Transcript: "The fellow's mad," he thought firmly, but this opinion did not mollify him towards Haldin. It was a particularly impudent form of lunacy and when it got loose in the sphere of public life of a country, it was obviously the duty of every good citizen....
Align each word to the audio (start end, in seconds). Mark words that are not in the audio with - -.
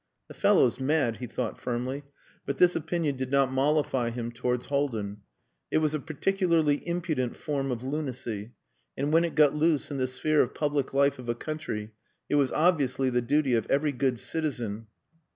"The 0.29 0.33
fellow's 0.33 0.79
mad," 0.79 1.17
he 1.17 1.27
thought 1.27 1.59
firmly, 1.59 2.01
but 2.47 2.57
this 2.57 2.75
opinion 2.75 3.17
did 3.17 3.29
not 3.29 3.51
mollify 3.53 4.09
him 4.09 4.31
towards 4.31 4.65
Haldin. 4.65 5.17
It 5.69 5.77
was 5.77 5.93
a 5.93 5.99
particularly 5.99 6.77
impudent 6.87 7.35
form 7.35 7.69
of 7.69 7.83
lunacy 7.83 8.53
and 8.97 9.13
when 9.13 9.23
it 9.25 9.35
got 9.35 9.53
loose 9.53 9.91
in 9.91 9.97
the 9.99 10.07
sphere 10.07 10.41
of 10.41 10.55
public 10.55 10.91
life 10.95 11.19
of 11.19 11.29
a 11.29 11.35
country, 11.35 11.91
it 12.29 12.33
was 12.33 12.51
obviously 12.51 13.11
the 13.11 13.21
duty 13.21 13.53
of 13.53 13.69
every 13.69 13.91
good 13.91 14.17
citizen.... 14.17 14.87